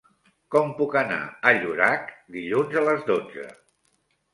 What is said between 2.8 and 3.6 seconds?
a les dotze?